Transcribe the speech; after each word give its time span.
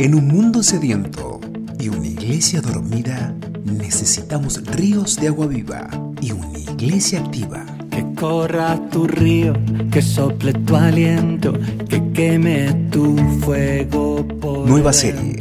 En 0.00 0.14
un 0.14 0.28
mundo 0.28 0.62
sediento 0.62 1.40
y 1.78 1.90
una 1.90 2.06
iglesia 2.06 2.62
dormida, 2.62 3.34
necesitamos 3.66 4.64
ríos 4.64 5.16
de 5.16 5.28
agua 5.28 5.46
viva 5.46 5.90
y 6.22 6.32
una 6.32 6.58
iglesia 6.58 7.20
activa. 7.20 7.66
Que 7.90 8.06
corra 8.14 8.80
tu 8.88 9.06
río, 9.06 9.52
que 9.92 10.00
sople 10.00 10.54
tu 10.54 10.74
aliento, 10.74 11.52
que 11.86 12.02
queme 12.14 12.72
tu 12.90 13.14
fuego 13.44 14.26
por 14.40 14.66
Nueva 14.66 14.94
serie, 14.94 15.38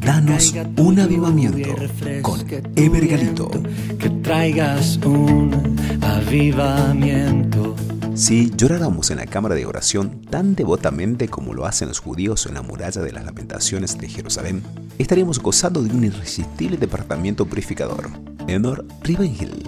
Danos 0.00 0.56
un 0.76 0.98
avivamiento 0.98 1.76
con 2.22 2.40
Ever 2.74 3.06
Galito. 3.06 3.48
Que 3.96 4.10
traigas 4.24 4.98
un 5.04 5.76
avivamiento. 6.02 7.76
Si 8.20 8.50
lloráramos 8.54 9.10
en 9.10 9.16
la 9.16 9.24
cámara 9.24 9.54
de 9.54 9.64
oración 9.64 10.20
tan 10.20 10.54
devotamente 10.54 11.28
como 11.28 11.54
lo 11.54 11.64
hacen 11.64 11.88
los 11.88 12.00
judíos 12.00 12.44
en 12.44 12.52
la 12.52 12.60
muralla 12.60 13.00
de 13.00 13.12
las 13.12 13.24
lamentaciones 13.24 13.96
de 13.96 14.10
Jerusalén, 14.10 14.62
estaríamos 14.98 15.40
gozando 15.40 15.82
de 15.82 15.88
un 15.88 16.04
irresistible 16.04 16.76
departamento 16.76 17.46
purificador, 17.46 18.10
Enor 18.46 18.84
Rivenhill. 19.04 19.66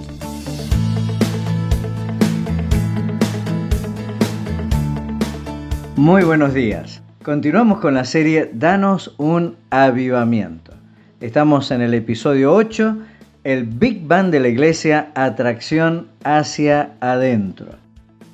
Muy 5.97 6.23
buenos 6.23 6.53
días. 6.53 7.01
Continuamos 7.23 7.81
con 7.81 7.95
la 7.95 8.05
serie 8.05 8.51
Danos 8.53 9.15
un 9.17 9.57
avivamiento. 9.71 10.75
Estamos 11.23 11.71
en 11.71 11.81
el 11.81 11.95
episodio 11.95 12.53
8, 12.53 12.99
el 13.45 13.65
Big 13.65 14.07
Bang 14.07 14.29
de 14.29 14.41
la 14.41 14.49
iglesia, 14.49 15.11
atracción 15.15 16.09
hacia 16.23 16.93
adentro. 17.01 17.82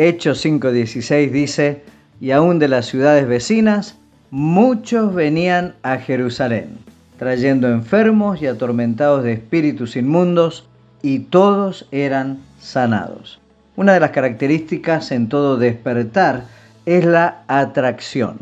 Hechos 0.00 0.44
5:16 0.44 1.32
dice, 1.32 1.82
y 2.20 2.30
aún 2.30 2.60
de 2.60 2.68
las 2.68 2.86
ciudades 2.86 3.26
vecinas, 3.26 3.98
muchos 4.30 5.12
venían 5.12 5.74
a 5.82 5.96
Jerusalén, 5.96 6.78
trayendo 7.18 7.68
enfermos 7.68 8.40
y 8.40 8.46
atormentados 8.46 9.24
de 9.24 9.32
espíritus 9.32 9.96
inmundos, 9.96 10.68
y 11.02 11.18
todos 11.18 11.88
eran 11.90 12.38
sanados. 12.60 13.40
Una 13.74 13.92
de 13.92 14.00
las 14.00 14.10
características 14.10 15.10
en 15.10 15.28
todo 15.28 15.56
despertar 15.56 16.44
es 16.86 17.04
la 17.04 17.42
atracción. 17.48 18.38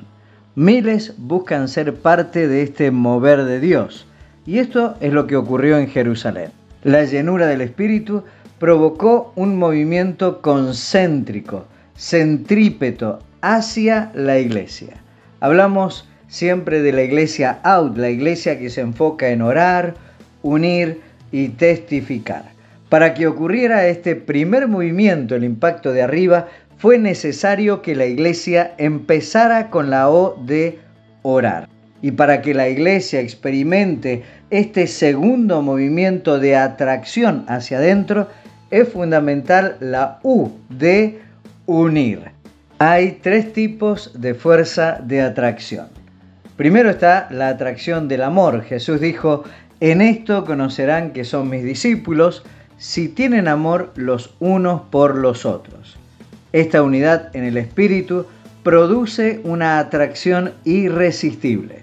Miles 0.57 1.15
buscan 1.17 1.69
ser 1.69 1.95
parte 1.95 2.49
de 2.49 2.63
este 2.63 2.91
mover 2.91 3.45
de 3.45 3.61
Dios, 3.61 4.07
y 4.45 4.59
esto 4.59 4.95
es 5.01 5.13
lo 5.13 5.27
que 5.27 5.37
ocurrió 5.37 5.79
en 5.79 5.89
Jerusalén. 5.89 6.51
La 6.85 7.05
llenura 7.05 7.47
del 7.47 7.63
Espíritu 7.63 8.25
provocó 8.59 9.33
un 9.37 9.57
movimiento 9.57 10.41
concéntrico, 10.41 11.67
centrípeto 11.97 13.21
hacia 13.41 14.11
la 14.15 14.39
iglesia. 14.39 15.03
Hablamos 15.41 16.09
siempre 16.29 16.83
de 16.83 16.93
la 16.93 17.03
iglesia 17.03 17.59
out, 17.63 17.97
la 17.97 18.11
iglesia 18.11 18.59
que 18.59 18.71
se 18.71 18.81
enfoca 18.81 19.29
en 19.29 19.43
orar, 19.43 19.95
unir 20.43 21.01
y 21.33 21.49
testificar. 21.49 22.57
Para 22.89 23.15
que 23.15 23.27
ocurriera 23.27 23.87
este 23.87 24.17
primer 24.17 24.69
movimiento, 24.69 25.35
el 25.35 25.45
impacto 25.45 25.93
de 25.93 26.03
arriba, 26.03 26.47
fue 26.79 26.99
necesario 26.99 27.83
que 27.83 27.95
la 27.95 28.07
iglesia 28.07 28.75
empezara 28.79 29.71
con 29.71 29.91
la 29.91 30.09
O 30.11 30.37
de 30.45 30.79
orar. 31.23 31.69
Y 32.03 32.13
para 32.13 32.43
que 32.43 32.55
la 32.55 32.69
iglesia 32.69 33.21
experimente 33.21 34.23
este 34.51 34.87
segundo 34.87 35.63
movimiento 35.63 36.39
de 36.39 36.55
atracción 36.57 37.45
hacia 37.49 37.79
adentro, 37.79 38.29
es 38.71 38.89
fundamental 38.89 39.77
la 39.81 40.19
U 40.23 40.51
de 40.69 41.21
unir. 41.67 42.31
Hay 42.79 43.21
tres 43.23 43.53
tipos 43.53 44.13
de 44.21 44.35
fuerza 44.35 44.99
de 45.03 45.23
atracción. 45.23 45.89
Primero 46.57 46.91
está 46.91 47.29
la 47.31 47.49
atracción 47.49 48.09
del 48.09 48.23
amor. 48.23 48.63
Jesús 48.63 49.01
dijo, 49.01 49.45
en 49.81 50.01
esto 50.01 50.45
conocerán 50.45 51.13
que 51.13 51.25
son 51.25 51.51
mis 51.51 51.63
discípulos 51.63 52.43
si 52.79 53.09
tienen 53.09 53.49
amor 53.49 53.93
los 53.95 54.35
unos 54.41 54.83
por 54.91 55.17
los 55.17 55.47
otros. 55.47 55.97
Esta 56.53 56.83
unidad 56.83 57.35
en 57.35 57.45
el 57.45 57.57
espíritu 57.57 58.27
produce 58.63 59.41
una 59.45 59.79
atracción 59.79 60.53
irresistible. 60.65 61.81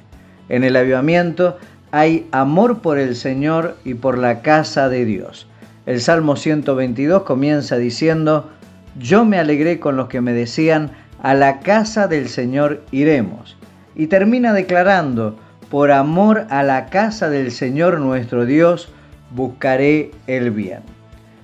En 0.50 0.63
el 0.63 0.75
avivamiento 0.75 1.58
hay 1.91 2.28
amor 2.31 2.79
por 2.81 2.97
el 2.97 3.16
Señor 3.16 3.78
y 3.85 3.94
por 3.94 4.18
la 4.18 4.41
casa 4.41 4.90
de 4.90 5.06
Dios. 5.06 5.47
El 5.86 6.00
Salmo 6.00 6.38
122 6.38 7.24
comienza 7.24 7.76
diciendo, 7.76 8.50
Yo 8.98 9.26
me 9.26 9.38
alegré 9.38 9.82
con 9.82 9.98
los 9.98 10.08
que 10.08 10.22
me 10.22 10.32
decían, 10.32 10.92
a 11.22 11.34
la 11.34 11.60
casa 11.60 12.08
del 12.08 12.30
Señor 12.30 12.84
iremos. 12.92 13.58
Y 13.94 14.08
termina 14.08 14.54
declarando, 14.54 15.38
por 15.70 15.92
amor 15.92 16.46
a 16.50 16.64
la 16.64 16.86
casa 16.86 17.30
del 17.30 17.52
Señor 17.52 18.00
nuestro 18.00 18.46
Dios, 18.46 18.94
buscaré 19.32 20.12
el 20.28 20.52
bien. 20.52 20.80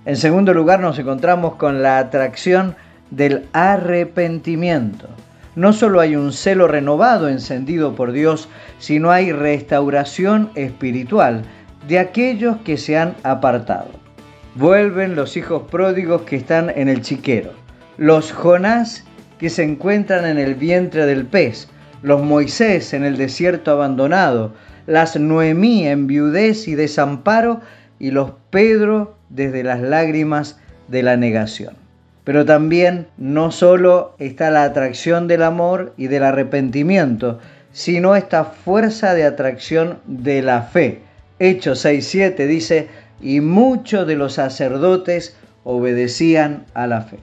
En 0.06 0.16
segundo 0.16 0.54
lugar 0.54 0.80
nos 0.80 0.98
encontramos 0.98 1.56
con 1.56 1.82
la 1.82 1.98
atracción 1.98 2.78
del 3.12 3.46
arrepentimiento. 3.52 5.10
No 5.56 5.74
solo 5.74 6.00
hay 6.00 6.16
un 6.16 6.32
celo 6.32 6.70
renovado 6.70 7.28
encendido 7.28 7.94
por 7.94 8.14
Dios, 8.14 8.48
sino 8.78 9.12
hay 9.12 9.34
restauración 9.34 10.50
espiritual 10.56 11.42
de 11.90 12.00
aquellos 12.00 12.58
que 12.64 12.78
se 12.78 12.98
han 12.98 13.16
apartado. 13.24 14.09
Vuelven 14.56 15.16
los 15.16 15.38
hijos 15.38 15.64
pródigos 15.70 16.24
que 16.24 16.36
están 16.36 16.72
en 16.76 16.90
el 16.90 17.02
chiquero, 17.02 17.52
los 17.98 18.32
Jonás 18.32 19.04
que 19.38 19.50
se 19.50 19.64
encuentran 19.64 20.26
en 20.26 20.40
el 20.40 20.56
vientre 20.56 21.06
del 21.06 21.26
pez, 21.26 21.70
los 22.02 22.24
Moisés 22.24 22.94
en 22.94 23.04
el 23.04 23.16
desierto 23.16 23.72
abandonado, 23.72 24.54
las 24.88 25.18
Noemí 25.18 25.88
en 25.88 26.08
viudez 26.08 26.68
y 26.68 26.74
desamparo 26.74 27.62
y 28.00 28.10
los 28.10 28.32
Pedro 28.50 29.16
desde 29.30 29.64
las 29.64 29.82
lágrimas 29.82 30.60
de 30.88 31.04
la 31.04 31.16
negación. 31.16 31.76
Pero 32.24 32.44
también 32.44 33.08
no 33.18 33.52
solo 33.52 34.16
está 34.18 34.50
la 34.50 34.64
atracción 34.64 35.28
del 35.28 35.44
amor 35.44 35.94
y 35.96 36.08
del 36.08 36.24
arrepentimiento, 36.24 37.40
sino 37.72 38.16
esta 38.16 38.46
fuerza 38.46 39.14
de 39.14 39.26
atracción 39.26 40.00
de 40.06 40.42
la 40.42 40.64
fe. 40.64 41.02
Hechos 41.38 41.86
6.7 41.86 42.48
dice, 42.48 42.88
y 43.22 43.42
muchos 43.42 44.08
de 44.08 44.16
los 44.16 44.34
sacerdotes 44.34 45.36
obedecían 45.64 46.66
a 46.74 46.88
la 46.88 47.02
fe. 47.02 47.20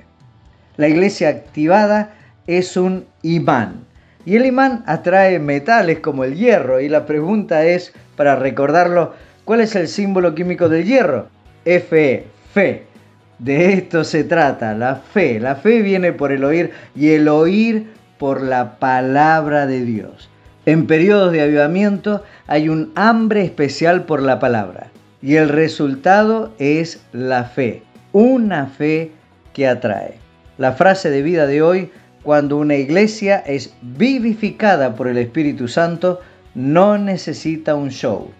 La 0.76 0.88
iglesia 0.88 1.28
activada 1.28 2.14
es 2.46 2.76
un 2.76 3.06
imán 3.22 3.86
y 4.26 4.34
el 4.34 4.44
imán 4.44 4.82
atrae 4.86 5.38
metales 5.38 6.00
como 6.00 6.24
el 6.24 6.34
hierro 6.34 6.80
y 6.80 6.88
la 6.88 7.06
pregunta 7.06 7.64
es, 7.64 7.92
para 8.16 8.34
recordarlo, 8.34 9.14
¿cuál 9.44 9.60
es 9.60 9.76
el 9.76 9.86
símbolo 9.86 10.34
químico 10.34 10.68
del 10.68 10.84
hierro? 10.84 11.28
Fe, 11.64 12.26
fe. 12.52 12.82
De 13.38 13.72
esto 13.72 14.02
se 14.02 14.24
trata, 14.24 14.74
la 14.74 14.96
fe. 14.96 15.38
La 15.38 15.54
fe 15.54 15.80
viene 15.80 16.12
por 16.12 16.32
el 16.32 16.42
oír 16.42 16.72
y 16.96 17.10
el 17.10 17.28
oír 17.28 17.86
por 18.18 18.42
la 18.42 18.80
palabra 18.80 19.66
de 19.66 19.84
Dios. 19.84 20.28
En 20.64 20.88
periodos 20.88 21.30
de 21.30 21.42
avivamiento 21.42 22.24
hay 22.48 22.68
un 22.68 22.90
hambre 22.96 23.44
especial 23.44 24.06
por 24.06 24.22
la 24.22 24.40
palabra. 24.40 24.88
Y 25.26 25.34
el 25.34 25.48
resultado 25.48 26.54
es 26.60 27.04
la 27.10 27.46
fe, 27.46 27.82
una 28.12 28.66
fe 28.66 29.10
que 29.54 29.66
atrae. 29.66 30.18
La 30.56 30.70
frase 30.70 31.10
de 31.10 31.20
vida 31.22 31.48
de 31.48 31.62
hoy, 31.62 31.90
cuando 32.22 32.56
una 32.56 32.76
iglesia 32.76 33.38
es 33.38 33.74
vivificada 33.82 34.94
por 34.94 35.08
el 35.08 35.18
Espíritu 35.18 35.66
Santo, 35.66 36.20
no 36.54 36.96
necesita 36.96 37.74
un 37.74 37.88
show. 37.88 38.30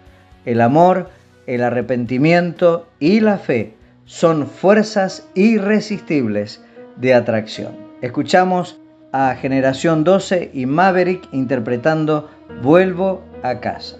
El 0.45 0.61
amor, 0.61 1.09
el 1.45 1.61
arrepentimiento 1.61 2.87
y 3.01 3.19
la 3.19 3.37
fe 3.37 3.73
son 4.05 4.47
fuerzas 4.47 5.27
irresistibles 5.35 6.63
de 6.95 7.13
atracción. 7.13 7.75
Escuchamos 8.01 8.79
a 9.11 9.35
Generación 9.35 10.05
12 10.05 10.51
y 10.53 10.65
Maverick 10.65 11.27
interpretando 11.33 12.29
Vuelvo 12.63 13.25
a 13.43 13.59
casa. 13.59 13.97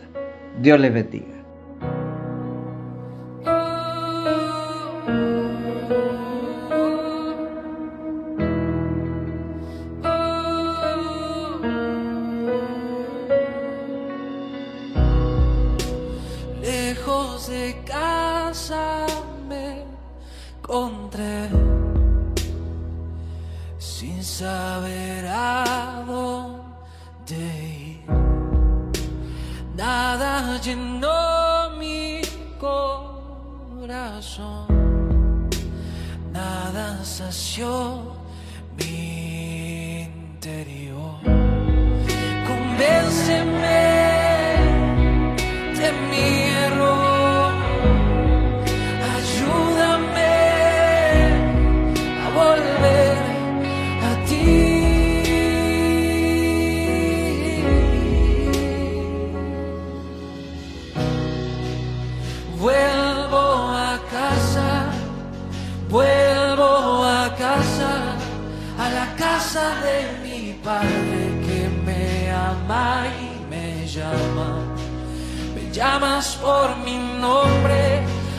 Dios 0.61 0.79
les 0.79 0.93
bendiga. 0.93 1.36
Sin 23.77 24.23
saber 24.23 25.25
a 25.27 26.03
dónde 26.07 27.35
ir. 27.77 28.05
Nada 29.75 30.59
llenó 30.61 31.69
mi 31.77 32.21
corazón, 32.59 33.87
nada 36.31 37.03
sació 37.03 38.16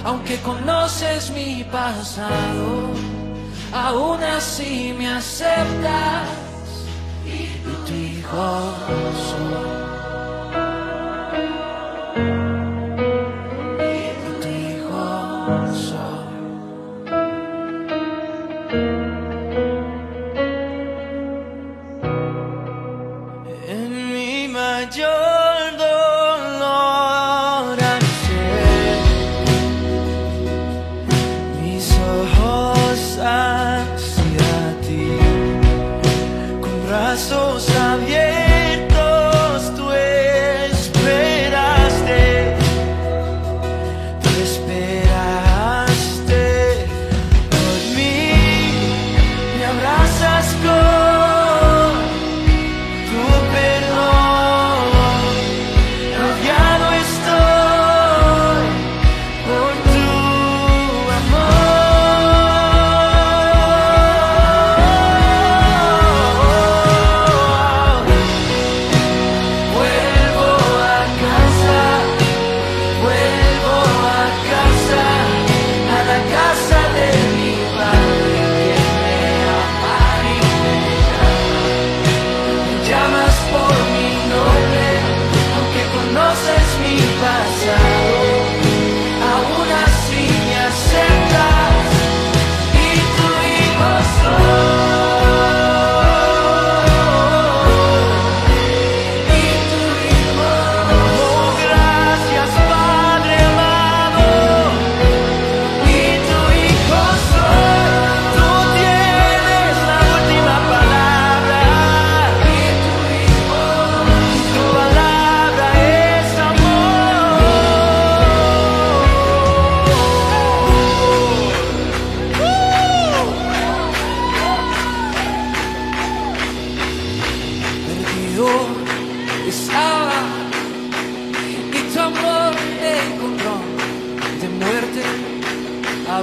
aunque 0.08 0.38
conoces 0.40 1.30
mi 1.30 1.64
pasado, 1.64 2.94
aún 3.74 4.22
así 4.22 4.94
me 4.96 5.06
aceptas 5.06 6.28
y 7.26 7.46
tu 7.86 7.94
hijo 7.94 8.74
soy. 9.28 9.78
vida 18.68 19.07
me 37.18 37.24
llamas, 37.24 37.87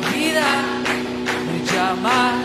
me 0.02 1.60
llamas 1.72 2.45